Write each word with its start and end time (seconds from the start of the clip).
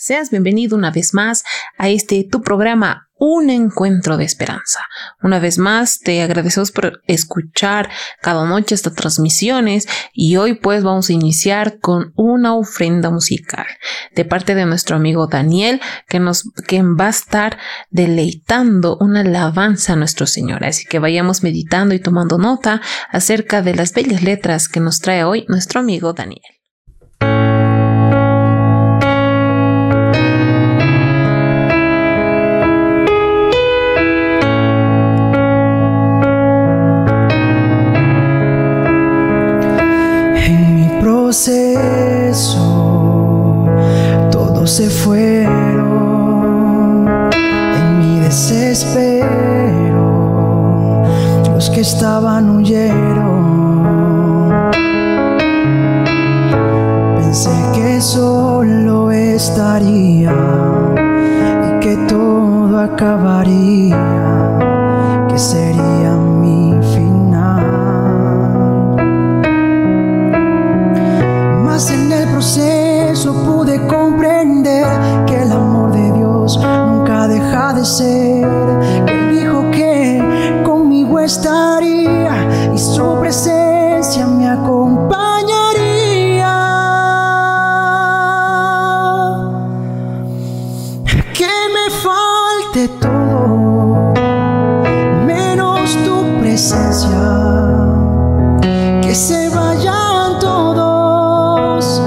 Seas 0.00 0.30
bienvenido 0.30 0.76
una 0.76 0.92
vez 0.92 1.12
más 1.12 1.42
a 1.76 1.88
este 1.88 2.22
tu 2.22 2.40
programa 2.40 3.08
Un 3.18 3.50
Encuentro 3.50 4.16
de 4.16 4.22
Esperanza. 4.22 4.78
Una 5.24 5.40
vez 5.40 5.58
más 5.58 5.98
te 5.98 6.22
agradecemos 6.22 6.70
por 6.70 7.02
escuchar 7.08 7.90
cada 8.22 8.46
noche 8.46 8.76
estas 8.76 8.94
transmisiones 8.94 9.88
y 10.12 10.36
hoy 10.36 10.54
pues 10.54 10.84
vamos 10.84 11.10
a 11.10 11.14
iniciar 11.14 11.80
con 11.80 12.12
una 12.14 12.54
ofrenda 12.54 13.10
musical 13.10 13.66
de 14.14 14.24
parte 14.24 14.54
de 14.54 14.66
nuestro 14.66 14.94
amigo 14.94 15.26
Daniel 15.26 15.80
que 16.06 16.20
nos 16.20 16.44
que 16.68 16.80
va 16.80 17.06
a 17.06 17.10
estar 17.10 17.58
deleitando 17.90 18.98
una 19.00 19.22
alabanza 19.22 19.94
a 19.94 19.96
nuestro 19.96 20.28
Señor. 20.28 20.62
Así 20.62 20.86
que 20.86 21.00
vayamos 21.00 21.42
meditando 21.42 21.92
y 21.92 21.98
tomando 21.98 22.38
nota 22.38 22.80
acerca 23.10 23.62
de 23.62 23.74
las 23.74 23.92
bellas 23.94 24.22
letras 24.22 24.68
que 24.68 24.78
nos 24.78 25.00
trae 25.00 25.24
hoy 25.24 25.44
nuestro 25.48 25.80
amigo 25.80 26.12
Daniel. 26.12 26.57
Se 99.18 99.48
vayan 99.48 100.38
todos, 100.38 102.00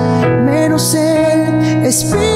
menos 0.46 0.94
el 0.94 1.86
Espíritu 1.86 2.31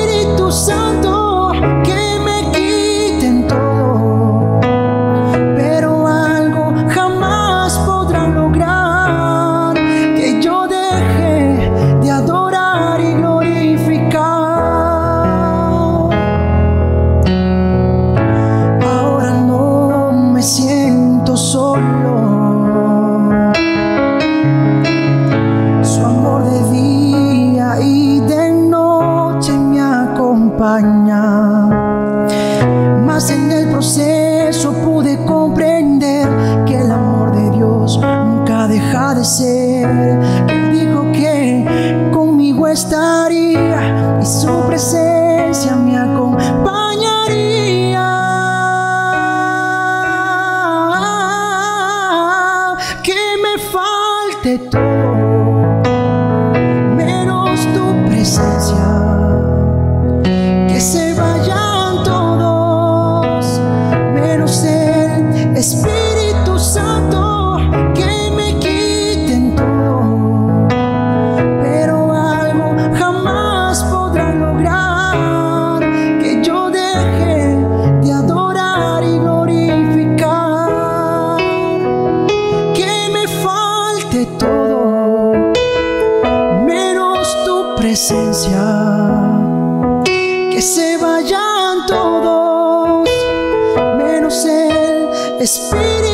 Espírito 95.45 96.04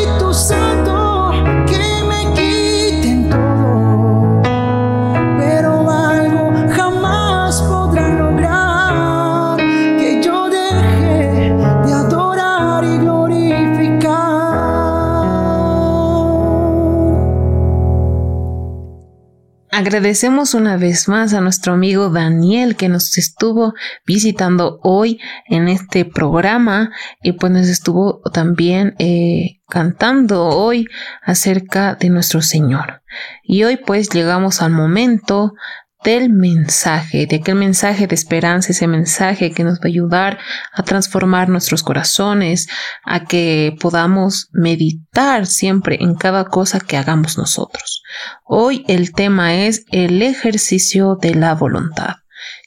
Agradecemos 19.91 20.53
una 20.53 20.77
vez 20.77 21.09
más 21.09 21.33
a 21.33 21.41
nuestro 21.41 21.73
amigo 21.73 22.09
Daniel 22.09 22.77
que 22.77 22.87
nos 22.87 23.17
estuvo 23.17 23.73
visitando 24.05 24.79
hoy 24.83 25.19
en 25.49 25.67
este 25.67 26.05
programa 26.05 26.93
y 27.21 27.33
pues 27.33 27.51
nos 27.51 27.67
estuvo 27.67 28.21
también 28.31 28.95
eh, 28.99 29.59
cantando 29.67 30.45
hoy 30.45 30.87
acerca 31.21 31.95
de 31.95 32.09
nuestro 32.09 32.41
Señor. 32.41 33.03
Y 33.43 33.65
hoy 33.65 33.75
pues 33.75 34.09
llegamos 34.09 34.61
al 34.61 34.71
momento 34.71 35.55
del 36.03 36.29
mensaje, 36.29 37.27
de 37.27 37.37
aquel 37.37 37.55
mensaje 37.55 38.07
de 38.07 38.15
esperanza, 38.15 38.71
ese 38.71 38.87
mensaje 38.87 39.51
que 39.51 39.63
nos 39.63 39.79
va 39.79 39.83
a 39.85 39.87
ayudar 39.87 40.39
a 40.73 40.83
transformar 40.83 41.49
nuestros 41.49 41.83
corazones, 41.83 42.67
a 43.03 43.25
que 43.25 43.75
podamos 43.79 44.49
meditar 44.51 45.45
siempre 45.45 45.97
en 46.01 46.15
cada 46.15 46.45
cosa 46.45 46.79
que 46.79 46.97
hagamos 46.97 47.37
nosotros. 47.37 48.03
Hoy 48.43 48.83
el 48.87 49.13
tema 49.13 49.53
es 49.55 49.85
el 49.91 50.21
ejercicio 50.21 51.17
de 51.21 51.35
la 51.35 51.53
voluntad. 51.53 52.20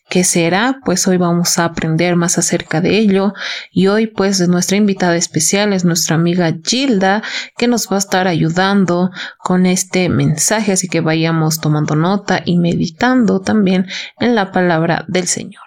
¿Qué 0.08 0.22
será? 0.22 0.80
Pues 0.84 1.08
hoy 1.08 1.16
vamos 1.16 1.58
a 1.58 1.64
aprender 1.64 2.14
más 2.14 2.36
acerca 2.36 2.80
de 2.80 2.98
ello 2.98 3.32
y 3.72 3.86
hoy 3.86 4.06
pues 4.06 4.46
nuestra 4.48 4.76
invitada 4.76 5.16
especial 5.16 5.72
es 5.72 5.84
nuestra 5.84 6.16
amiga 6.16 6.54
Gilda 6.62 7.22
que 7.56 7.66
nos 7.66 7.90
va 7.90 7.96
a 7.96 8.00
estar 8.00 8.28
ayudando 8.28 9.10
con 9.38 9.66
este 9.66 10.08
mensaje, 10.10 10.72
así 10.72 10.88
que 10.88 11.00
vayamos 11.00 11.60
tomando 11.60 11.96
nota 11.96 12.42
y 12.44 12.58
meditando 12.58 13.40
también 13.40 13.86
en 14.20 14.34
la 14.34 14.52
palabra 14.52 15.04
del 15.08 15.26
Señor. 15.26 15.62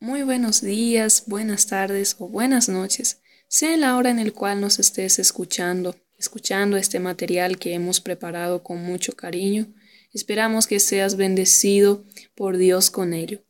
Muy 0.00 0.22
buenos 0.22 0.62
días, 0.62 1.24
buenas 1.26 1.66
tardes 1.66 2.16
o 2.18 2.28
buenas 2.28 2.68
noches, 2.68 3.20
sea 3.46 3.76
la 3.76 3.96
hora 3.96 4.10
en 4.10 4.18
el 4.18 4.32
cual 4.32 4.60
nos 4.60 4.78
estés 4.78 5.18
escuchando, 5.18 5.94
escuchando 6.18 6.76
este 6.76 6.98
material 6.98 7.58
que 7.58 7.74
hemos 7.74 8.00
preparado 8.00 8.62
con 8.62 8.82
mucho 8.82 9.12
cariño. 9.12 9.68
Esperamos 10.12 10.66
que 10.66 10.80
seas 10.80 11.16
bendecido 11.16 12.04
por 12.34 12.56
Dios 12.56 12.90
con 12.90 13.12
ello. 13.12 13.45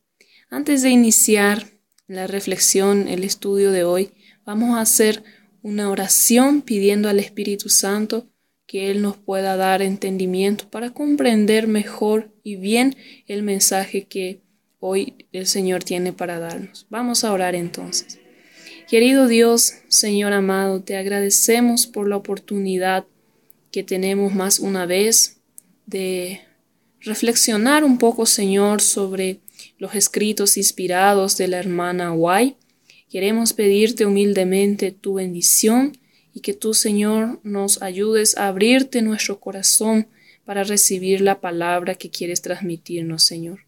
Antes 0.49 0.81
de 0.81 0.89
iniciar 0.91 1.65
la 2.07 2.25
reflexión, 2.25 3.09
el 3.09 3.25
estudio 3.25 3.71
de 3.71 3.83
hoy, 3.83 4.11
vamos 4.45 4.77
a 4.77 4.81
hacer 4.81 5.23
una 5.61 5.89
oración 5.89 6.61
pidiendo 6.61 7.09
al 7.09 7.19
Espíritu 7.19 7.67
Santo 7.67 8.29
que 8.65 8.89
Él 8.89 9.01
nos 9.01 9.17
pueda 9.17 9.57
dar 9.57 9.81
entendimiento 9.81 10.69
para 10.69 10.91
comprender 10.91 11.67
mejor 11.67 12.31
y 12.43 12.55
bien 12.55 12.95
el 13.27 13.43
mensaje 13.43 14.05
que 14.07 14.41
hoy 14.79 15.27
el 15.33 15.47
Señor 15.47 15.83
tiene 15.83 16.13
para 16.13 16.39
darnos. 16.39 16.87
Vamos 16.89 17.25
a 17.25 17.33
orar 17.33 17.53
entonces. 17.53 18.17
Querido 18.87 19.27
Dios, 19.27 19.73
Señor 19.89 20.31
amado, 20.31 20.81
te 20.81 20.95
agradecemos 20.95 21.87
por 21.87 22.07
la 22.07 22.15
oportunidad 22.15 23.05
que 23.69 23.83
tenemos 23.83 24.33
más 24.33 24.59
una 24.59 24.85
vez 24.85 25.41
de 25.85 26.39
reflexionar 27.01 27.83
un 27.83 27.97
poco, 27.97 28.25
Señor, 28.25 28.81
sobre 28.81 29.41
los 29.77 29.95
escritos 29.95 30.57
inspirados 30.57 31.37
de 31.37 31.47
la 31.47 31.57
hermana 31.57 32.13
White. 32.13 32.57
Queremos 33.09 33.53
pedirte 33.53 34.05
humildemente 34.05 34.91
tu 34.91 35.15
bendición 35.15 35.97
y 36.33 36.41
que 36.41 36.53
tú, 36.53 36.73
Señor, 36.73 37.39
nos 37.43 37.81
ayudes 37.81 38.37
a 38.37 38.47
abrirte 38.47 39.01
nuestro 39.01 39.39
corazón 39.39 40.07
para 40.45 40.63
recibir 40.63 41.21
la 41.21 41.41
palabra 41.41 41.95
que 41.95 42.09
quieres 42.09 42.41
transmitirnos, 42.41 43.23
Señor. 43.23 43.61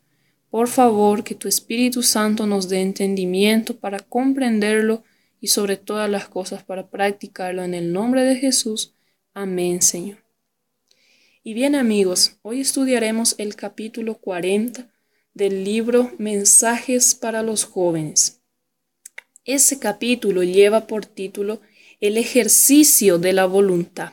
Por 0.50 0.68
favor, 0.68 1.24
que 1.24 1.36
tu 1.36 1.48
Espíritu 1.48 2.04
Santo 2.04 2.48
nos 2.48 2.70
dé 2.70 2.82
entendimiento 2.82 3.78
para 3.78 4.00
comprenderlo 4.00 5.04
y 5.42 5.48
sobre 5.48 5.78
todas 5.78 6.10
las 6.10 6.28
cosas 6.28 6.64
para 6.64 6.90
practicarlo 6.90 7.64
en 7.64 7.74
el 7.74 7.94
nombre 7.94 8.24
de 8.24 8.36
Jesús. 8.36 8.94
Amén, 9.34 9.82
Señor. 9.82 10.18
Y 11.44 11.54
bien 11.54 11.76
amigos, 11.76 12.38
hoy 12.42 12.62
estudiaremos 12.62 13.36
el 13.38 13.56
capítulo 13.56 14.16
40 14.16 14.90
del 15.40 15.64
libro 15.64 16.12
Mensajes 16.18 17.16
para 17.16 17.42
los 17.44 17.64
jóvenes. 17.64 18.42
Ese 19.46 19.80
capítulo 19.80 20.44
lleva 20.44 20.86
por 20.86 21.06
título 21.06 21.62
El 22.02 22.18
ejercicio 22.18 23.18
de 23.20 23.32
la 23.32 23.46
voluntad. 23.46 24.12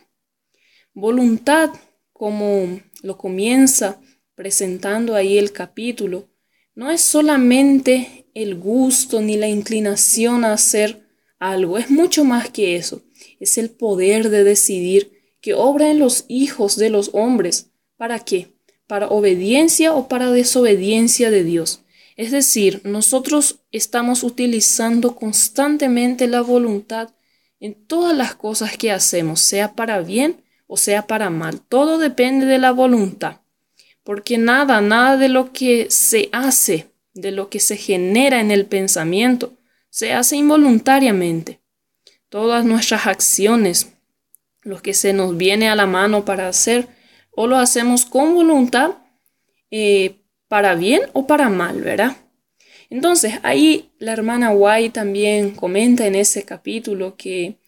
Voluntad, 0.94 1.70
como 2.12 2.80
lo 3.02 3.18
comienza 3.18 4.00
presentando 4.36 5.16
ahí 5.16 5.36
el 5.36 5.50
capítulo, 5.50 6.28
no 6.76 6.92
es 6.92 7.00
solamente 7.00 8.28
el 8.32 8.54
gusto 8.54 9.20
ni 9.20 9.36
la 9.36 9.48
inclinación 9.48 10.44
a 10.44 10.52
hacer 10.52 11.08
algo, 11.40 11.76
es 11.76 11.90
mucho 11.90 12.22
más 12.22 12.50
que 12.50 12.76
eso, 12.76 13.02
es 13.40 13.58
el 13.58 13.70
poder 13.70 14.30
de 14.30 14.44
decidir 14.44 15.34
que 15.40 15.54
obra 15.54 15.90
en 15.90 15.98
los 15.98 16.24
hijos 16.28 16.76
de 16.76 16.90
los 16.90 17.10
hombres. 17.14 17.72
¿Para 17.96 18.20
qué? 18.20 18.55
¿Para 18.86 19.08
obediencia 19.08 19.92
o 19.92 20.08
para 20.08 20.30
desobediencia 20.30 21.30
de 21.30 21.44
Dios? 21.44 21.82
Es 22.16 22.30
decir, 22.30 22.80
nosotros 22.84 23.60
estamos 23.72 24.22
utilizando 24.22 25.16
constantemente 25.16 26.26
la 26.26 26.40
voluntad 26.40 27.10
en 27.60 27.74
todas 27.74 28.16
las 28.16 28.34
cosas 28.34 28.76
que 28.76 28.90
hacemos, 28.90 29.40
sea 29.40 29.74
para 29.74 30.00
bien 30.00 30.42
o 30.66 30.76
sea 30.76 31.06
para 31.06 31.30
mal. 31.30 31.60
Todo 31.60 31.98
depende 31.98 32.46
de 32.46 32.58
la 32.58 32.72
voluntad. 32.72 33.40
Porque 34.02 34.38
nada, 34.38 34.80
nada 34.80 35.16
de 35.16 35.28
lo 35.28 35.52
que 35.52 35.88
se 35.90 36.28
hace, 36.32 36.90
de 37.14 37.32
lo 37.32 37.48
que 37.48 37.60
se 37.60 37.76
genera 37.76 38.40
en 38.40 38.50
el 38.50 38.66
pensamiento, 38.66 39.54
se 39.90 40.12
hace 40.12 40.36
involuntariamente. 40.36 41.60
Todas 42.28 42.64
nuestras 42.64 43.06
acciones, 43.06 43.92
lo 44.62 44.80
que 44.82 44.94
se 44.94 45.12
nos 45.12 45.36
viene 45.36 45.68
a 45.68 45.74
la 45.74 45.86
mano 45.86 46.24
para 46.24 46.48
hacer, 46.48 46.88
o 47.36 47.46
lo 47.46 47.58
hacemos 47.58 48.04
con 48.04 48.34
voluntad, 48.34 48.94
eh, 49.70 50.16
para 50.48 50.74
bien 50.74 51.02
o 51.12 51.26
para 51.26 51.48
mal, 51.48 51.80
¿verdad? 51.82 52.16
Entonces, 52.90 53.34
ahí 53.42 53.92
la 53.98 54.12
hermana 54.12 54.50
White 54.50 54.90
también 54.90 55.52
comenta 55.52 56.06
en 56.06 56.14
ese 56.14 56.44
capítulo 56.44 57.16
que 57.16 57.58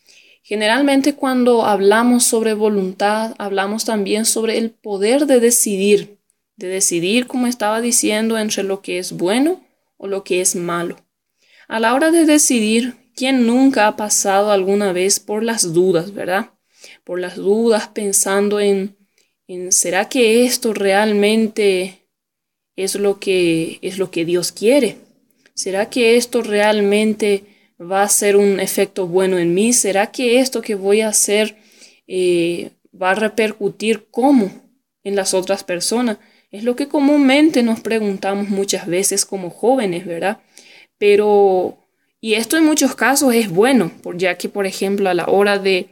generalmente 0.43 1.15
cuando 1.15 1.65
hablamos 1.65 2.25
sobre 2.25 2.55
voluntad, 2.55 3.35
hablamos 3.39 3.85
también 3.85 4.25
sobre 4.25 4.59
el 4.59 4.71
poder 4.71 5.27
de 5.27 5.41
decidir, 5.41 6.19
de 6.57 6.69
decidir, 6.69 7.27
como 7.27 7.47
estaba 7.47 7.81
diciendo, 7.81 8.39
entre 8.39 8.63
lo 8.63 8.81
que 8.81 8.99
es 8.99 9.13
bueno 9.13 9.65
o 9.97 10.07
lo 10.07 10.25
que 10.25 10.41
es 10.41 10.55
malo. 10.55 10.97
A 11.67 11.81
la 11.81 11.95
hora 11.95 12.11
de 12.11 12.25
decidir, 12.25 12.95
¿quién 13.15 13.47
nunca 13.47 13.89
ha 13.89 13.97
pasado 13.97 14.53
alguna 14.53 14.93
vez 14.93 15.21
por 15.21 15.43
las 15.43 15.75
dudas, 15.75 16.15
verdad? 16.15 16.53
Por 17.05 17.21
las 17.21 17.37
dudas 17.37 17.89
pensando 17.89 18.61
en, 18.61 18.97
¿será 19.71 20.09
que 20.09 20.45
esto 20.45 20.75
realmente 20.75 22.07
es 22.77 22.95
lo 22.95 23.19
que 23.19 23.79
es 23.83 23.99
lo 23.99 24.11
que 24.11 24.25
Dios 24.25 24.53
quiere? 24.53 24.97
¿Será 25.55 25.91
que 25.91 26.17
esto 26.17 26.43
realmente 26.43 27.45
va 27.81 28.03
a 28.03 28.09
ser 28.09 28.37
un 28.37 28.61
efecto 28.61 29.07
bueno 29.07 29.39
en 29.39 29.55
mí? 29.55 29.73
¿Será 29.73 30.11
que 30.13 30.41
esto 30.41 30.63
que 30.63 30.75
voy 30.75 31.01
a 31.01 31.09
hacer 31.09 31.57
eh, 32.07 32.71
va 33.01 33.13
a 33.13 33.15
repercutir 33.15 34.07
cómo 34.11 34.51
en 35.03 35.17
las 35.17 35.35
otras 35.35 35.65
personas? 35.65 36.19
Es 36.51 36.63
lo 36.65 36.77
que 36.77 36.89
comúnmente 36.89 37.63
nos 37.63 37.81
preguntamos 37.81 38.49
muchas 38.49 38.87
veces 38.87 39.25
como 39.25 39.51
jóvenes, 39.51 40.07
¿verdad? 40.07 40.41
Pero, 40.99 41.79
y 42.21 42.35
esto 42.35 42.57
en 42.57 42.65
muchos 42.65 42.95
casos 42.95 43.35
es 43.35 43.51
bueno, 43.51 43.91
ya 44.15 44.37
que, 44.39 44.49
por 44.49 44.67
ejemplo, 44.67 45.09
a 45.11 45.15
la 45.15 45.27
hora 45.27 45.59
de, 45.59 45.89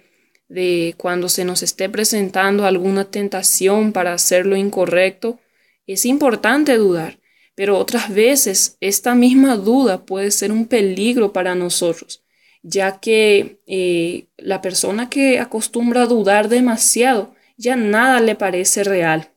de 0.48 0.94
cuando 0.96 1.28
se 1.28 1.44
nos 1.44 1.62
esté 1.62 1.88
presentando 1.88 2.64
alguna 2.66 3.04
tentación 3.04 3.93
para 3.93 4.12
hacer 4.12 4.46
lo 4.46 4.56
incorrecto, 4.56 5.40
es 5.87 6.04
importante 6.04 6.76
dudar, 6.76 7.19
pero 7.54 7.78
otras 7.78 8.12
veces 8.12 8.76
esta 8.81 9.14
misma 9.14 9.56
duda 9.56 10.04
puede 10.04 10.31
ser 10.31 10.52
un 10.52 10.66
peligro 10.66 11.32
para 11.32 11.54
nosotros, 11.54 12.22
ya 12.62 13.00
que 13.00 13.60
eh, 13.66 14.26
la 14.37 14.60
persona 14.60 15.08
que 15.08 15.38
acostumbra 15.38 16.02
a 16.02 16.06
dudar 16.06 16.49
demasiado 16.49 17.34
ya 17.56 17.76
nada 17.76 18.20
le 18.20 18.34
parece 18.34 18.84
real. 18.84 19.32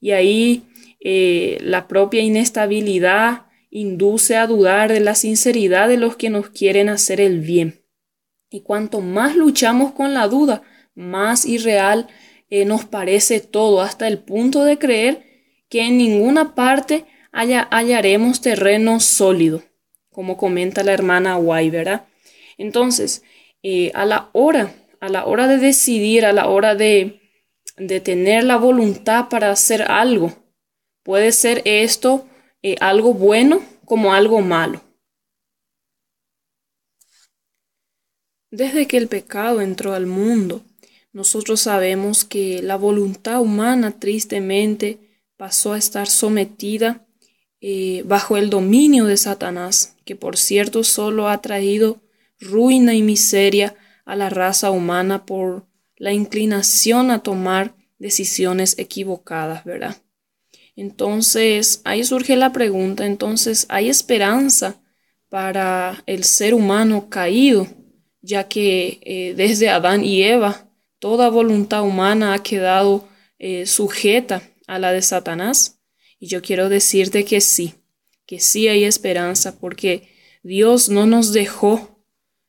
Y 0.00 0.12
ahí 0.12 0.62
eh, 1.00 1.58
la 1.60 1.88
propia 1.88 2.22
inestabilidad 2.22 3.46
induce 3.70 4.36
a 4.36 4.46
dudar 4.46 4.92
de 4.92 5.00
la 5.00 5.14
sinceridad 5.14 5.88
de 5.88 5.98
los 5.98 6.16
que 6.16 6.30
nos 6.30 6.48
quieren 6.50 6.88
hacer 6.88 7.20
el 7.20 7.40
bien. 7.40 7.82
Y 8.50 8.62
cuanto 8.62 9.00
más 9.00 9.36
luchamos 9.36 9.92
con 9.92 10.14
la 10.14 10.28
duda, 10.28 10.62
más 10.94 11.44
irreal 11.44 12.08
eh, 12.50 12.64
nos 12.64 12.84
parece 12.86 13.40
todo, 13.40 13.82
hasta 13.82 14.08
el 14.08 14.18
punto 14.18 14.64
de 14.64 14.78
creer 14.78 15.24
que 15.68 15.82
en 15.82 15.98
ninguna 15.98 16.54
parte 16.54 17.04
hallaremos 17.30 18.40
terreno 18.40 19.00
sólido, 19.00 19.62
como 20.10 20.36
comenta 20.36 20.82
la 20.82 20.94
hermana 20.94 21.34
Guay, 21.34 21.68
¿verdad? 21.68 22.06
Entonces, 22.56 23.22
eh, 23.62 23.92
a 23.94 24.06
la 24.06 24.30
hora, 24.32 24.74
a 25.00 25.08
la 25.08 25.26
hora 25.26 25.46
de 25.46 25.58
decidir, 25.58 26.24
a 26.24 26.32
la 26.32 26.48
hora 26.48 26.74
de, 26.74 27.20
tener 28.02 28.42
la 28.42 28.56
voluntad 28.56 29.28
para 29.28 29.50
hacer 29.50 29.82
algo, 29.82 30.32
puede 31.04 31.30
ser 31.30 31.62
esto 31.64 32.26
eh, 32.62 32.74
algo 32.80 33.14
bueno 33.14 33.62
como 33.84 34.12
algo 34.12 34.40
malo. 34.40 34.87
Desde 38.50 38.86
que 38.86 38.96
el 38.96 39.08
pecado 39.08 39.60
entró 39.60 39.92
al 39.94 40.06
mundo, 40.06 40.62
nosotros 41.12 41.60
sabemos 41.60 42.24
que 42.24 42.62
la 42.62 42.76
voluntad 42.76 43.40
humana 43.40 43.98
tristemente 43.98 44.98
pasó 45.36 45.72
a 45.72 45.78
estar 45.78 46.08
sometida 46.08 47.06
eh, 47.60 48.02
bajo 48.06 48.36
el 48.36 48.50
dominio 48.50 49.04
de 49.04 49.16
Satanás, 49.16 49.96
que 50.04 50.16
por 50.16 50.36
cierto 50.36 50.84
solo 50.84 51.28
ha 51.28 51.42
traído 51.42 52.00
ruina 52.40 52.94
y 52.94 53.02
miseria 53.02 53.74
a 54.04 54.16
la 54.16 54.30
raza 54.30 54.70
humana 54.70 55.26
por 55.26 55.66
la 55.96 56.12
inclinación 56.12 57.10
a 57.10 57.18
tomar 57.18 57.74
decisiones 57.98 58.78
equivocadas, 58.78 59.64
¿verdad? 59.64 59.96
Entonces, 60.76 61.80
ahí 61.84 62.04
surge 62.04 62.36
la 62.36 62.52
pregunta, 62.52 63.04
entonces, 63.04 63.66
¿hay 63.68 63.88
esperanza 63.88 64.80
para 65.28 66.04
el 66.06 66.22
ser 66.22 66.54
humano 66.54 67.08
caído? 67.10 67.66
Ya 68.20 68.48
que 68.48 69.00
eh, 69.02 69.34
desde 69.36 69.68
Adán 69.68 70.04
y 70.04 70.22
Eva, 70.22 70.68
toda 70.98 71.30
voluntad 71.30 71.82
humana 71.82 72.34
ha 72.34 72.42
quedado 72.42 73.08
eh, 73.38 73.66
sujeta 73.66 74.42
a 74.66 74.78
la 74.78 74.92
de 74.92 75.02
Satanás. 75.02 75.80
Y 76.18 76.26
yo 76.26 76.42
quiero 76.42 76.68
decirte 76.68 77.24
que 77.24 77.40
sí, 77.40 77.74
que 78.26 78.40
sí 78.40 78.68
hay 78.68 78.84
esperanza, 78.84 79.58
porque 79.58 80.08
Dios 80.42 80.88
no 80.88 81.06
nos 81.06 81.32
dejó 81.32 82.02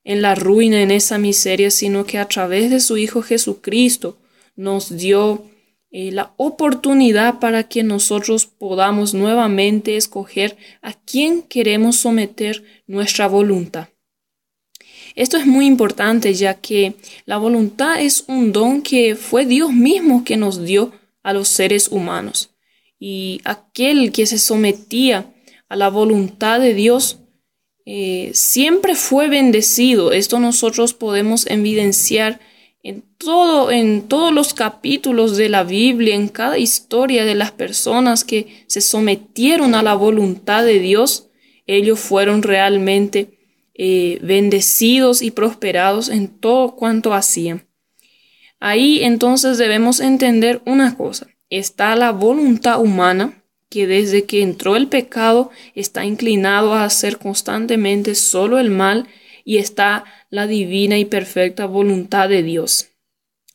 en 0.04 0.22
la 0.22 0.34
ruina, 0.36 0.82
en 0.82 0.92
esa 0.92 1.18
miseria, 1.18 1.70
sino 1.70 2.06
que 2.06 2.18
a 2.18 2.28
través 2.28 2.72
de 2.72 2.80
su 2.80 2.98
Hijo 2.98 3.22
Jesucristo 3.22 4.18
nos 4.56 4.98
dio 4.98 5.46
eh, 5.92 6.12
la 6.12 6.34
oportunidad 6.38 7.40
para 7.40 7.68
que 7.68 7.84
nosotros 7.84 8.46
podamos 8.46 9.14
nuevamente 9.14 9.98
escoger 9.98 10.58
a 10.82 10.94
quién 10.94 11.42
queremos 11.42 11.98
someter 11.98 12.64
nuestra 12.86 13.28
voluntad. 13.28 13.90
Esto 15.20 15.36
es 15.36 15.46
muy 15.46 15.66
importante 15.66 16.34
ya 16.34 16.54
que 16.54 16.94
la 17.26 17.38
voluntad 17.38 18.00
es 18.00 18.24
un 18.30 18.54
don 18.54 18.82
que 18.82 19.18
fue 19.18 19.46
Dios 19.46 19.74
mismo 19.74 20.24
que 20.24 20.38
nos 20.38 20.64
dio 20.64 20.94
a 21.24 21.34
los 21.34 21.50
seres 21.50 21.90
humanos. 21.90 22.52
Y 22.98 23.42
aquel 23.44 24.14
que 24.14 24.26
se 24.26 24.40
sometía 24.40 25.30
a 25.68 25.76
la 25.76 25.90
voluntad 25.90 26.62
de 26.62 26.74
Dios 26.74 27.20
eh, 27.86 28.32
siempre 28.34 28.96
fue 28.96 29.28
bendecido. 29.28 30.14
Esto 30.14 30.40
nosotros 30.40 30.94
podemos 30.94 31.48
evidenciar 31.48 32.40
en 32.82 33.04
todo, 33.18 33.72
en 33.72 34.04
todos 34.04 34.32
los 34.32 34.54
capítulos 34.54 35.36
de 35.36 35.50
la 35.50 35.66
Biblia, 35.66 36.16
en 36.16 36.30
cada 36.30 36.58
historia 36.58 37.26
de 37.26 37.36
las 37.36 37.52
personas 37.52 38.24
que 38.24 38.64
se 38.68 38.80
sometieron 38.80 39.76
a 39.76 39.84
la 39.84 39.96
voluntad 39.96 40.64
de 40.64 40.80
Dios, 40.80 41.28
ellos 41.68 42.00
fueron 42.00 42.42
realmente 42.42 43.39
eh, 43.82 44.20
bendecidos 44.22 45.22
y 45.22 45.32
prosperados 45.32 46.10
en 46.10 46.28
todo 46.28 46.76
cuanto 46.76 47.14
hacían. 47.14 47.66
Ahí 48.60 49.06
entonces 49.06 49.58
debemos 49.58 50.02
entender 50.02 50.62
una 50.66 50.98
cosa. 50.98 51.28
Está 51.50 51.96
la 51.96 52.12
voluntad 52.12 52.82
humana, 52.82 53.42
que 53.70 53.88
desde 53.88 54.26
que 54.26 54.42
entró 54.42 54.76
el 54.76 54.88
pecado 54.88 55.50
está 55.76 56.04
inclinado 56.04 56.74
a 56.74 56.84
hacer 56.84 57.20
constantemente 57.20 58.16
solo 58.16 58.60
el 58.60 58.70
mal 58.70 59.08
y 59.46 59.60
está 59.60 60.04
la 60.30 60.46
divina 60.46 60.98
y 60.98 61.06
perfecta 61.06 61.66
voluntad 61.66 62.28
de 62.28 62.44
Dios, 62.44 62.90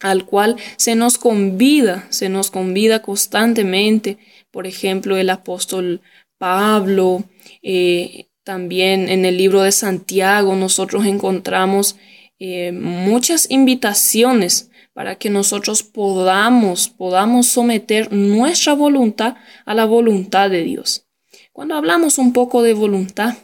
al 0.01 0.25
cual 0.25 0.57
se 0.79 0.95
nos 0.95 1.19
convida, 1.19 2.07
se 2.09 2.31
nos 2.31 2.51
convida 2.51 3.03
constantemente. 3.03 4.17
Por 4.51 4.67
ejemplo, 4.67 5.19
el 5.19 5.29
apóstol 5.29 6.01
Pablo, 6.39 7.25
eh, 7.63 8.29
también 8.45 9.09
en 9.09 9.25
el 9.25 9.39
libro 9.39 9.63
de 9.63 9.73
Santiago 9.73 10.55
nosotros 10.55 11.07
encontramos 11.07 11.97
eh, 12.39 12.73
muchas 12.73 13.51
invitaciones 13.51 14.71
para 14.93 15.17
que 15.17 15.31
nosotros 15.31 15.83
podamos, 15.83 16.89
podamos 16.89 17.47
someter 17.49 18.13
nuestra 18.13 18.75
voluntad 18.75 19.37
a 19.65 19.75
la 19.75 19.87
voluntad 19.87 20.51
de 20.51 20.63
Dios. 20.63 21.07
Cuando 21.53 21.75
hablamos 21.75 22.19
un 22.19 22.33
poco 22.33 22.63
de 22.63 22.75
voluntad, 22.75 23.35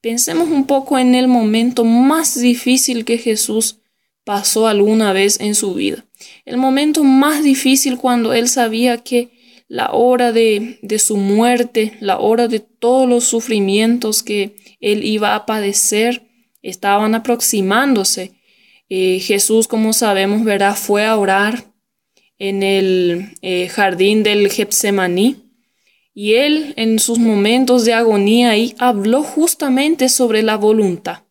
pensemos 0.00 0.48
un 0.48 0.66
poco 0.66 0.98
en 0.98 1.14
el 1.14 1.28
momento 1.28 1.84
más 1.84 2.40
difícil 2.40 3.04
que 3.04 3.18
Jesús 3.18 3.80
pasó 4.24 4.66
alguna 4.66 5.12
vez 5.12 5.38
en 5.40 5.54
su 5.54 5.74
vida. 5.74 6.04
El 6.44 6.56
momento 6.56 7.04
más 7.04 7.44
difícil 7.44 7.98
cuando 7.98 8.32
él 8.32 8.48
sabía 8.48 8.98
que 8.98 9.35
la 9.68 9.92
hora 9.92 10.32
de, 10.32 10.78
de 10.82 10.98
su 10.98 11.16
muerte, 11.16 11.96
la 12.00 12.18
hora 12.18 12.48
de 12.48 12.60
todos 12.60 13.08
los 13.08 13.24
sufrimientos 13.24 14.22
que 14.22 14.56
él 14.80 15.04
iba 15.04 15.34
a 15.34 15.46
padecer, 15.46 16.22
estaban 16.62 17.14
aproximándose 17.14 18.36
eh, 18.88 19.18
Jesús, 19.18 19.66
como 19.66 19.92
sabemos, 19.92 20.44
verá, 20.44 20.74
fue 20.74 21.04
a 21.04 21.16
orar 21.16 21.64
en 22.38 22.62
el 22.62 23.32
eh, 23.42 23.68
jardín 23.68 24.22
del 24.22 24.48
Getsemaní. 24.50 25.36
Y 26.14 26.34
él, 26.34 26.72
en 26.76 26.98
sus 26.98 27.18
momentos 27.18 27.84
de 27.84 27.94
agonía 27.94 28.50
ahí, 28.50 28.74
habló 28.78 29.22
justamente 29.22 30.08
sobre 30.08 30.42
la 30.42 30.56
voluntad. 30.56 31.24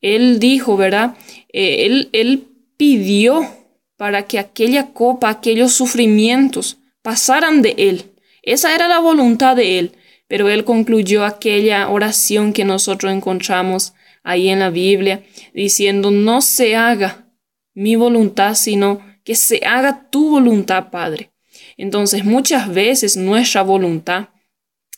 Él 0.00 0.38
dijo, 0.38 0.76
¿verdad? 0.76 1.16
Eh, 1.52 1.86
él, 1.86 2.10
él 2.12 2.46
pidió 2.76 3.48
para 3.96 4.26
que 4.26 4.38
aquella 4.38 4.92
copa, 4.92 5.30
aquellos 5.30 5.72
sufrimientos 5.72 6.78
pasaran 7.06 7.62
de 7.62 7.76
él. 7.78 8.16
Esa 8.42 8.74
era 8.74 8.88
la 8.88 8.98
voluntad 8.98 9.54
de 9.54 9.78
él. 9.78 9.92
Pero 10.26 10.48
él 10.48 10.64
concluyó 10.64 11.24
aquella 11.24 11.88
oración 11.88 12.52
que 12.52 12.64
nosotros 12.64 13.12
encontramos 13.12 13.92
ahí 14.24 14.48
en 14.48 14.58
la 14.58 14.70
Biblia, 14.70 15.22
diciendo, 15.54 16.10
no 16.10 16.40
se 16.40 16.74
haga 16.74 17.30
mi 17.74 17.94
voluntad, 17.94 18.56
sino 18.56 19.06
que 19.22 19.36
se 19.36 19.64
haga 19.64 20.08
tu 20.10 20.30
voluntad, 20.30 20.90
Padre. 20.90 21.30
Entonces, 21.76 22.24
muchas 22.24 22.74
veces 22.74 23.16
nuestra 23.16 23.62
voluntad, 23.62 24.30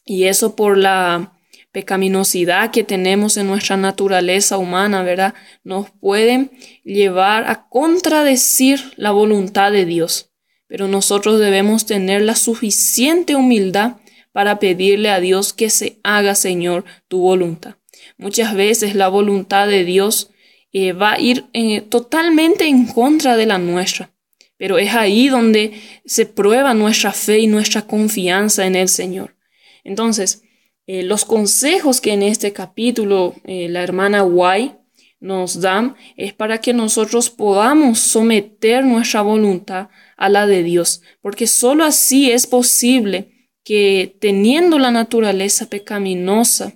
y 0.07 0.25
eso 0.25 0.57
por 0.57 0.79
la 0.79 1.35
pecaminosidad 1.73 2.71
que 2.71 2.85
tenemos 2.85 3.37
en 3.37 3.49
nuestra 3.49 3.77
naturaleza 3.77 4.57
humana, 4.57 5.03
¿verdad? 5.03 5.35
Nos 5.63 5.91
pueden 5.91 6.53
llevar 6.85 7.45
a 7.51 7.69
contradecir 7.69 8.95
la 8.97 9.11
voluntad 9.11 9.73
de 9.73 9.85
Dios. 9.85 10.28
Pero 10.69 10.87
nosotros 10.87 11.41
debemos 11.41 11.87
tener 11.87 12.23
la 12.23 12.37
suficiente 12.37 13.35
humildad 13.35 13.97
para 14.33 14.61
pedirle 14.61 15.11
a 15.11 15.19
Dios 15.19 15.53
que 15.53 15.71
se 15.71 15.99
haga, 16.05 16.35
Señor, 16.37 16.85
tu 17.09 17.19
voluntad. 17.21 17.75
Muchas 18.19 18.55
veces 18.55 18.95
la 18.95 19.09
voluntad 19.09 19.67
de 19.67 19.85
Dios 19.85 20.31
eh, 20.73 20.93
va 20.93 21.15
a 21.15 21.21
ir 21.21 21.47
eh, 21.55 21.81
totalmente 21.81 22.67
en 22.67 22.87
contra 22.87 23.37
de 23.37 23.47
la 23.47 23.59
nuestra, 23.59 24.13
pero 24.57 24.79
es 24.79 24.95
ahí 24.95 25.29
donde 25.29 25.73
se 26.05 26.27
prueba 26.27 26.75
nuestra 26.75 27.13
fe 27.13 27.39
y 27.41 27.47
nuestra 27.47 27.83
confianza 27.83 28.67
en 28.67 28.77
el 28.77 28.89
Señor. 28.89 29.37
Entonces, 29.83 30.43
eh, 30.87 31.03
los 31.03 31.25
consejos 31.25 32.01
que 32.01 32.13
en 32.13 32.23
este 32.23 32.53
capítulo 32.53 33.35
la 33.45 33.83
hermana 33.83 34.25
White 34.25 34.78
nos 35.21 35.61
dan 35.61 35.97
es 36.17 36.33
para 36.33 36.61
que 36.61 36.73
nosotros 36.73 37.31
podamos 37.31 37.99
someter 37.99 38.85
nuestra 38.85 39.23
voluntad 39.23 39.89
a 40.17 40.29
la 40.29 40.47
de 40.47 40.63
Dios, 40.63 41.03
porque 41.21 41.47
sólo 41.47 41.85
así 41.85 42.31
es 42.31 42.47
posible 42.47 43.51
que 43.65 44.17
teniendo 44.21 44.79
la 44.79 44.91
naturaleza 44.91 45.69
pecaminosa, 45.69 46.75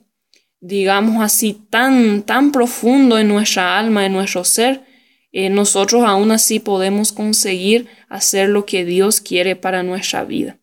digamos 0.61 1.23
así, 1.23 1.55
tan, 1.71 2.23
tan 2.23 2.53
profundo 2.53 3.19
en 3.19 3.29
nuestra 3.29 3.79
alma, 3.79 4.07
en 4.07 4.13
nuestro 4.13 4.45
ser, 4.45 4.85
eh, 5.33 5.49
nosotros 5.49 6.05
aún 6.05 6.31
así 6.31 6.61
podemos 6.61 7.11
conseguir 7.13 7.89
hacer 8.09 8.51
lo 8.51 8.67
que 8.67 8.85
Dios 8.85 9.21
quiere 9.21 9.57
para 9.57 9.83
nuestra 9.83 10.25
vida. 10.25 10.59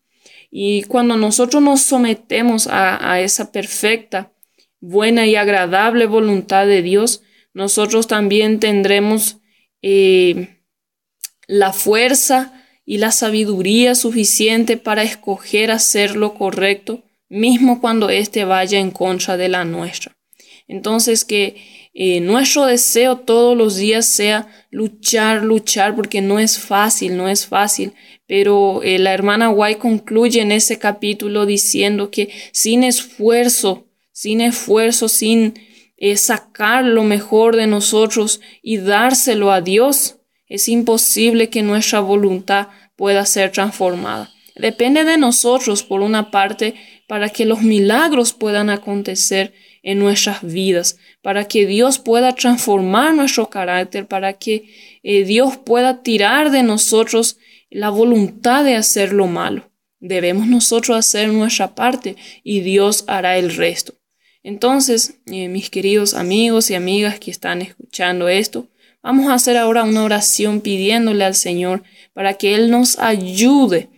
Y 0.50 0.84
cuando 0.84 1.16
nosotros 1.16 1.62
nos 1.62 1.82
sometemos 1.82 2.68
a, 2.70 3.20
esa 3.20 3.52
perfecta, 3.52 4.32
buena 4.80 5.26
y 5.26 5.36
agradable 5.36 6.06
voluntad 6.06 6.66
de 6.66 6.82
Dios, 6.82 7.22
nosotros 7.52 8.06
también 8.06 8.60
tendremos 8.60 9.38
eh, 9.82 10.60
la 11.46 11.72
fuerza 11.72 12.52
y 12.84 12.98
la 12.98 13.12
sabiduría 13.12 13.94
suficiente 13.94 14.76
para 14.76 15.02
escoger 15.02 15.70
hacer 15.70 16.16
lo 16.16 16.34
correcto 16.34 17.04
mismo 17.28 17.80
cuando 17.80 18.10
éste 18.10 18.44
vaya 18.44 18.78
en 18.78 18.90
contra 18.90 19.36
de 19.36 19.48
la 19.48 19.64
nuestra. 19.64 20.16
Entonces 20.66 21.24
que 21.24 21.56
eh, 21.92 22.20
nuestro 22.20 22.66
deseo 22.66 23.18
todos 23.18 23.56
los 23.56 23.76
días 23.76 24.06
sea 24.06 24.48
luchar, 24.70 25.42
luchar, 25.42 25.96
porque 25.96 26.20
no 26.20 26.38
es 26.38 26.58
fácil, 26.58 27.16
no 27.16 27.28
es 27.28 27.46
fácil. 27.46 27.92
Pero 28.26 28.82
eh, 28.84 28.98
la 28.98 29.12
hermana 29.12 29.50
White 29.50 29.80
concluye 29.80 30.40
en 30.40 30.52
ese 30.52 30.78
capítulo 30.78 31.46
diciendo 31.46 32.10
que 32.10 32.30
sin 32.52 32.84
esfuerzo, 32.84 33.88
sin 34.12 34.40
esfuerzo, 34.40 35.08
sin 35.08 35.54
eh, 36.00 36.16
sacar 36.16 36.84
lo 36.84 37.04
mejor 37.04 37.54
de 37.54 37.68
nosotros 37.68 38.40
y 38.62 38.78
dárselo 38.78 39.52
a 39.52 39.60
Dios, 39.60 40.16
es 40.46 40.68
imposible 40.68 41.50
que 41.50 41.62
nuestra 41.62 42.00
voluntad 42.00 42.68
pueda 42.96 43.24
ser 43.26 43.52
transformada. 43.52 44.30
Depende 44.56 45.04
de 45.04 45.18
nosotros, 45.18 45.82
por 45.82 46.00
una 46.00 46.30
parte, 46.30 46.74
para 47.06 47.28
que 47.28 47.44
los 47.44 47.62
milagros 47.62 48.32
puedan 48.32 48.70
acontecer 48.70 49.52
en 49.82 49.98
nuestras 49.98 50.42
vidas, 50.42 50.98
para 51.22 51.46
que 51.46 51.66
Dios 51.66 51.98
pueda 51.98 52.34
transformar 52.34 53.14
nuestro 53.14 53.48
carácter, 53.48 54.06
para 54.06 54.34
que 54.34 54.70
eh, 55.02 55.24
Dios 55.24 55.56
pueda 55.58 56.02
tirar 56.02 56.50
de 56.50 56.62
nosotros 56.62 57.38
la 57.70 57.90
voluntad 57.90 58.64
de 58.64 58.74
hacer 58.74 59.12
lo 59.12 59.26
malo. 59.26 59.70
Debemos 59.98 60.46
nosotros 60.46 60.96
hacer 60.96 61.28
nuestra 61.28 61.74
parte 61.74 62.16
y 62.42 62.60
Dios 62.60 63.04
hará 63.06 63.36
el 63.38 63.54
resto. 63.54 63.99
Entonces, 64.42 65.14
eh, 65.26 65.48
mis 65.48 65.70
queridos 65.70 66.14
amigos 66.14 66.70
y 66.70 66.74
amigas 66.74 67.20
que 67.20 67.30
están 67.30 67.62
escuchando 67.62 68.28
esto, 68.28 68.68
vamos 69.02 69.28
a 69.28 69.34
hacer 69.34 69.56
ahora 69.56 69.84
una 69.84 70.04
oración 70.04 70.60
pidiéndole 70.60 71.24
al 71.24 71.34
Señor 71.34 71.82
para 72.12 72.34
que 72.34 72.54
Él 72.54 72.70
nos 72.70 72.98
ayude 72.98 73.88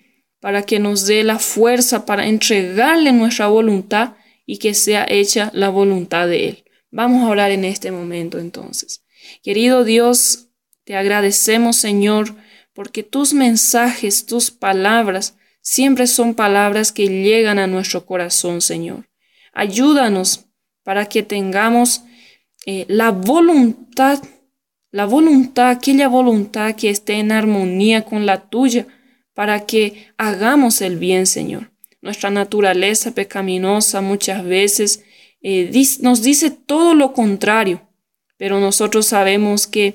para 0.42 0.64
que 0.64 0.80
nos 0.80 1.06
dé 1.06 1.22
la 1.22 1.38
fuerza 1.38 2.04
para 2.04 2.26
entregarle 2.26 3.12
nuestra 3.12 3.46
voluntad 3.46 4.14
y 4.44 4.58
que 4.58 4.74
sea 4.74 5.06
hecha 5.08 5.52
la 5.54 5.68
voluntad 5.68 6.26
de 6.26 6.48
Él. 6.48 6.64
Vamos 6.90 7.22
a 7.22 7.28
orar 7.28 7.52
en 7.52 7.64
este 7.64 7.92
momento 7.92 8.40
entonces. 8.40 9.04
Querido 9.44 9.84
Dios, 9.84 10.48
te 10.82 10.96
agradecemos 10.96 11.76
Señor 11.76 12.34
porque 12.74 13.04
tus 13.04 13.34
mensajes, 13.34 14.26
tus 14.26 14.50
palabras, 14.50 15.36
siempre 15.60 16.08
son 16.08 16.34
palabras 16.34 16.90
que 16.90 17.06
llegan 17.06 17.60
a 17.60 17.68
nuestro 17.68 18.04
corazón, 18.04 18.60
Señor. 18.60 19.11
Ayúdanos 19.52 20.46
para 20.82 21.06
que 21.06 21.22
tengamos 21.22 22.02
eh, 22.66 22.84
la 22.88 23.10
voluntad, 23.10 24.22
la 24.90 25.06
voluntad, 25.06 25.70
aquella 25.70 26.08
voluntad 26.08 26.74
que 26.74 26.90
esté 26.90 27.14
en 27.14 27.32
armonía 27.32 28.04
con 28.04 28.26
la 28.26 28.48
tuya, 28.48 28.86
para 29.34 29.66
que 29.66 30.08
hagamos 30.18 30.80
el 30.80 30.98
bien, 30.98 31.26
Señor. 31.26 31.72
Nuestra 32.00 32.30
naturaleza 32.30 33.14
pecaminosa 33.14 34.00
muchas 34.00 34.44
veces 34.44 35.04
eh, 35.42 35.70
nos 36.00 36.22
dice 36.22 36.50
todo 36.50 36.94
lo 36.94 37.12
contrario, 37.12 37.80
pero 38.36 38.60
nosotros 38.60 39.06
sabemos 39.06 39.66
que 39.66 39.94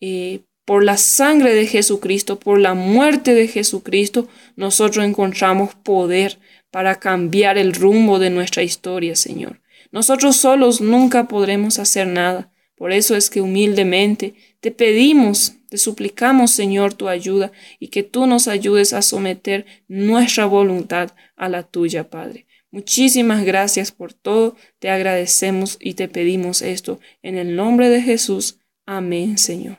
eh, 0.00 0.40
por 0.64 0.84
la 0.84 0.96
sangre 0.96 1.54
de 1.54 1.66
Jesucristo, 1.66 2.38
por 2.38 2.58
la 2.58 2.74
muerte 2.74 3.34
de 3.34 3.48
Jesucristo, 3.48 4.28
nosotros 4.54 5.04
encontramos 5.04 5.74
poder 5.74 6.38
para 6.70 6.96
cambiar 6.96 7.58
el 7.58 7.74
rumbo 7.74 8.18
de 8.18 8.30
nuestra 8.30 8.62
historia, 8.62 9.16
Señor. 9.16 9.60
Nosotros 9.90 10.36
solos 10.36 10.80
nunca 10.80 11.28
podremos 11.28 11.78
hacer 11.78 12.06
nada, 12.06 12.52
Por 12.76 12.92
eso 12.92 13.16
es 13.16 13.28
que 13.28 13.40
humildemente 13.40 14.34
te 14.60 14.70
pedimos, 14.70 15.54
te 15.68 15.78
suplicamos, 15.78 16.52
Señor, 16.52 16.94
tu 16.94 17.08
ayuda 17.08 17.50
y 17.80 17.88
que 17.88 18.04
tú 18.04 18.28
nos 18.28 18.46
ayudes 18.46 18.92
a 18.92 19.02
someter 19.02 19.66
nuestra 19.88 20.46
voluntad 20.46 21.10
a 21.34 21.48
la 21.48 21.64
tuya, 21.64 22.08
Padre. 22.08 22.46
Muchísimas 22.70 23.44
gracias 23.44 23.90
por 23.90 24.12
todo, 24.12 24.54
te 24.78 24.90
agradecemos 24.90 25.76
y 25.80 25.94
te 25.94 26.06
pedimos 26.06 26.62
esto 26.62 27.00
en 27.22 27.36
el 27.36 27.56
nombre 27.56 27.88
de 27.88 28.00
Jesús. 28.00 28.60
Amén, 28.86 29.38
Señor. 29.38 29.78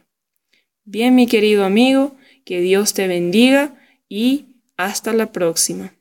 Bien, 0.84 1.16
mi 1.16 1.28
querido 1.28 1.64
amigo, 1.64 2.18
que 2.44 2.60
Dios 2.62 2.94
te 2.94 3.08
bendiga 3.08 3.80
y 4.10 4.48
hasta 4.76 5.14
la 5.14 5.32
próxima. 5.32 5.94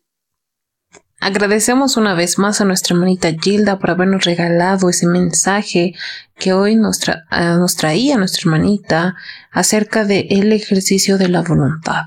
Agradecemos 1.21 1.97
una 1.97 2.15
vez 2.15 2.39
más 2.39 2.61
a 2.61 2.65
nuestra 2.65 2.95
hermanita 2.95 3.33
Gilda 3.41 3.81
por 3.81 3.91
habernos 3.91 4.25
regalado 4.25 4.89
ese 4.89 5.07
mensaje 5.07 5.95
que 6.37 6.53
hoy 6.53 6.77
nos, 6.77 7.01
nos 7.31 7.77
traía 7.77 8.17
nuestra 8.17 8.43
hermanita 8.43 9.17
acerca 9.51 10.05
del 10.05 10.27
el 10.31 10.53
ejercicio 10.53 11.19
de 11.19 11.29
la 11.29 11.43
voluntad. 11.43 12.05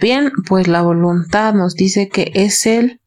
Bien, 0.00 0.30
pues 0.46 0.68
la 0.68 0.82
voluntad 0.82 1.54
nos 1.54 1.74
dice 1.74 2.08
que 2.08 2.30
es 2.34 2.66
el, 2.66 3.00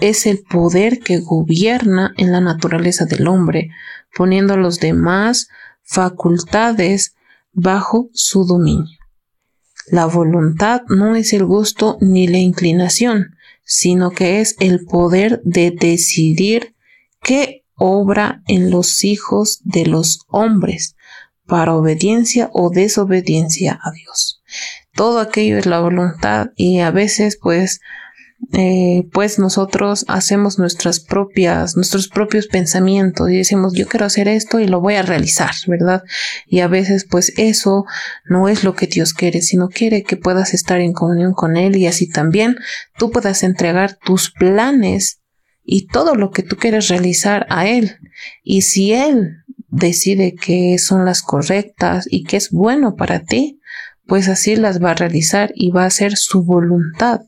es 0.00 0.26
el 0.26 0.42
poder 0.42 0.98
que 0.98 1.20
gobierna 1.20 2.12
en 2.16 2.32
la 2.32 2.40
naturaleza 2.40 3.04
del 3.04 3.28
hombre, 3.28 3.70
poniendo 4.14 4.56
los 4.56 4.80
demás 4.80 5.48
facultades 5.84 7.14
bajo 7.52 8.10
su 8.12 8.44
dominio. 8.44 8.98
La 9.86 10.06
voluntad 10.06 10.82
no 10.88 11.14
es 11.14 11.32
el 11.32 11.44
gusto 11.44 11.96
ni 12.00 12.26
la 12.26 12.38
inclinación, 12.38 13.35
sino 13.66 14.12
que 14.12 14.40
es 14.40 14.54
el 14.60 14.86
poder 14.86 15.42
de 15.44 15.72
decidir 15.72 16.74
qué 17.20 17.64
obra 17.74 18.42
en 18.46 18.70
los 18.70 19.04
hijos 19.04 19.60
de 19.64 19.84
los 19.84 20.20
hombres 20.28 20.96
para 21.46 21.74
obediencia 21.74 22.48
o 22.52 22.70
desobediencia 22.70 23.78
a 23.82 23.90
Dios. 23.90 24.42
Todo 24.94 25.18
aquello 25.18 25.58
es 25.58 25.66
la 25.66 25.80
voluntad 25.80 26.52
y 26.56 26.78
a 26.78 26.90
veces 26.90 27.38
pues 27.42 27.80
eh, 28.52 29.08
pues 29.12 29.38
nosotros 29.38 30.04
hacemos 30.08 30.58
nuestras 30.58 31.00
propias, 31.00 31.74
nuestros 31.74 32.08
propios 32.08 32.46
pensamientos 32.46 33.30
y 33.30 33.36
decimos 33.38 33.72
yo 33.74 33.88
quiero 33.88 34.06
hacer 34.06 34.28
esto 34.28 34.60
y 34.60 34.68
lo 34.68 34.80
voy 34.80 34.94
a 34.94 35.02
realizar, 35.02 35.52
¿verdad? 35.66 36.02
Y 36.46 36.60
a 36.60 36.68
veces 36.68 37.06
pues 37.10 37.32
eso 37.38 37.86
no 38.26 38.48
es 38.48 38.62
lo 38.62 38.74
que 38.74 38.86
Dios 38.86 39.14
quiere, 39.14 39.40
sino 39.40 39.68
quiere 39.68 40.02
que 40.02 40.16
puedas 40.16 40.52
estar 40.54 40.80
en 40.80 40.92
comunión 40.92 41.32
con 41.32 41.56
Él 41.56 41.76
y 41.76 41.86
así 41.86 42.08
también 42.08 42.56
tú 42.98 43.10
puedas 43.10 43.42
entregar 43.42 43.98
tus 44.04 44.30
planes 44.30 45.20
y 45.64 45.86
todo 45.86 46.14
lo 46.14 46.30
que 46.30 46.42
tú 46.42 46.56
quieres 46.56 46.88
realizar 46.88 47.46
a 47.48 47.66
Él. 47.66 47.96
Y 48.44 48.62
si 48.62 48.92
Él 48.92 49.44
decide 49.68 50.34
que 50.34 50.78
son 50.78 51.04
las 51.04 51.22
correctas 51.22 52.06
y 52.08 52.24
que 52.24 52.36
es 52.36 52.50
bueno 52.50 52.96
para 52.96 53.20
ti, 53.20 53.60
pues 54.06 54.28
así 54.28 54.56
las 54.56 54.82
va 54.82 54.92
a 54.92 54.94
realizar 54.94 55.52
y 55.54 55.70
va 55.70 55.84
a 55.84 55.90
ser 55.90 56.16
su 56.16 56.44
voluntad 56.44 57.22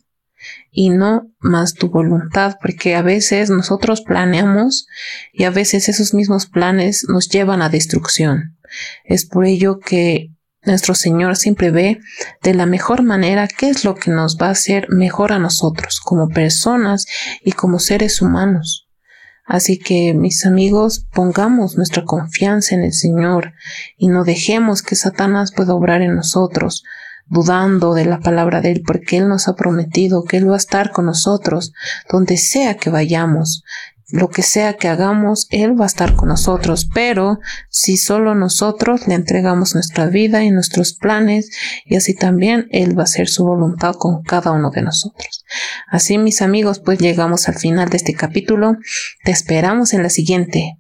y 0.81 0.91
no 0.91 1.29
más 1.41 1.75
tu 1.75 1.91
voluntad, 1.91 2.55
porque 2.63 2.95
a 2.95 3.03
veces 3.03 3.51
nosotros 3.51 4.01
planeamos 4.03 4.87
y 5.33 5.43
a 5.43 5.51
veces 5.51 5.89
esos 5.89 6.15
mismos 6.15 6.47
planes 6.47 7.05
nos 7.09 7.29
llevan 7.29 7.63
a 7.63 7.69
destrucción. 7.69 8.57
Es 9.03 9.27
por 9.27 9.45
ello 9.45 9.81
que 9.81 10.31
nuestro 10.63 10.95
Señor 10.95 11.35
siempre 11.35 11.73
ve 11.73 11.99
de 12.45 12.55
la 12.55 12.65
mejor 12.65 13.03
manera 13.03 13.49
qué 13.49 13.71
es 13.71 13.85
lo 13.85 13.97
que 13.97 14.13
nos 14.13 14.39
va 14.41 14.47
a 14.47 14.51
hacer 14.53 14.87
mejor 14.89 15.33
a 15.33 15.41
nosotros 15.41 15.99
como 15.99 16.29
personas 16.29 17.07
y 17.43 17.51
como 17.51 17.81
seres 17.81 18.23
humanos. 18.23 18.89
Así 19.45 19.81
que, 19.81 20.15
mis 20.15 20.47
amigos, 20.47 21.09
pongamos 21.13 21.77
nuestra 21.77 22.05
confianza 22.05 22.77
en 22.77 22.85
el 22.85 22.93
Señor 22.93 23.53
y 23.97 24.07
no 24.07 24.23
dejemos 24.23 24.83
que 24.83 24.95
Satanás 24.95 25.51
pueda 25.51 25.75
obrar 25.75 26.03
en 26.03 26.15
nosotros, 26.15 26.85
dudando 27.29 27.95
de 27.95 28.05
la 28.05 28.21
palabra 28.21 28.61
de 28.61 28.73
Él, 28.73 28.83
porque 28.87 29.19
Él 29.19 29.29
nos 29.29 29.49
ha 29.49 29.55
prometido 29.55 30.25
que 30.25 30.39
Él 30.39 30.51
va 30.51 30.55
a 30.55 30.59
estar 30.59 30.91
con 30.91 31.07
nosotros 31.07 31.73
donde 32.11 32.37
sea 32.37 32.77
que 32.77 32.91
vayamos. 32.91 33.65
Lo 34.11 34.31
que 34.31 34.43
sea 34.43 34.79
que 34.79 34.89
hagamos, 34.89 35.47
Él 35.51 35.79
va 35.79 35.85
a 35.85 35.89
estar 35.89 36.15
con 36.15 36.29
nosotros, 36.29 36.89
pero 36.95 37.41
si 37.69 37.99
solo 37.99 38.35
nosotros 38.35 39.07
le 39.07 39.15
entregamos 39.15 39.75
nuestra 39.75 40.07
vida 40.07 40.43
y 40.43 40.51
nuestros 40.51 40.95
planes, 40.95 41.51
y 41.85 41.97
así 41.97 42.15
también 42.15 42.69
Él 42.71 42.97
va 42.97 43.03
a 43.03 43.05
hacer 43.05 43.29
su 43.29 43.45
voluntad 43.45 43.95
con 43.97 44.23
cada 44.23 44.53
uno 44.53 44.71
de 44.71 44.81
nosotros. 44.81 45.45
Así, 45.89 46.17
mis 46.17 46.41
amigos, 46.41 46.81
pues 46.81 46.99
llegamos 46.99 47.49
al 47.49 47.57
final 47.57 47.91
de 47.91 47.99
este 47.99 48.15
capítulo. 48.15 48.79
Te 49.25 49.31
esperamos 49.31 49.93
en 49.93 50.03
la 50.03 50.09
siguiente. 50.09 50.79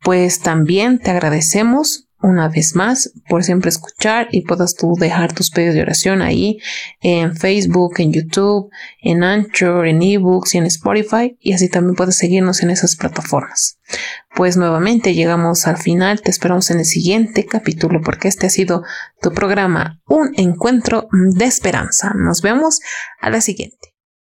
Pues 0.00 0.38
también 0.38 1.00
te 1.00 1.10
agradecemos 1.10 2.07
una 2.20 2.48
vez 2.48 2.74
más 2.74 3.12
por 3.28 3.44
siempre 3.44 3.68
escuchar 3.68 4.28
y 4.32 4.42
puedas 4.42 4.74
tú 4.74 4.94
dejar 4.98 5.32
tus 5.32 5.50
pedidos 5.50 5.74
de 5.74 5.82
oración 5.82 6.22
ahí 6.22 6.58
en 7.00 7.36
Facebook, 7.36 7.94
en 7.98 8.12
YouTube, 8.12 8.70
en 9.00 9.22
Anchor, 9.22 9.86
en 9.86 10.02
eBooks 10.02 10.54
y 10.54 10.58
en 10.58 10.66
Spotify 10.66 11.36
y 11.40 11.52
así 11.52 11.68
también 11.68 11.94
puedes 11.94 12.16
seguirnos 12.16 12.62
en 12.62 12.70
esas 12.70 12.96
plataformas. 12.96 13.78
Pues 14.34 14.56
nuevamente 14.56 15.14
llegamos 15.14 15.66
al 15.66 15.78
final, 15.78 16.20
te 16.20 16.30
esperamos 16.30 16.70
en 16.70 16.80
el 16.80 16.84
siguiente 16.84 17.46
capítulo 17.46 18.00
porque 18.02 18.28
este 18.28 18.46
ha 18.46 18.50
sido 18.50 18.82
tu 19.20 19.32
programa 19.32 20.00
Un 20.06 20.32
encuentro 20.36 21.08
de 21.12 21.44
esperanza. 21.44 22.12
Nos 22.14 22.42
vemos 22.42 22.80
a 23.20 23.30
la 23.30 23.40
siguiente. 23.40 23.97